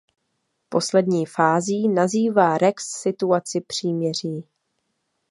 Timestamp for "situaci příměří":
3.01-4.47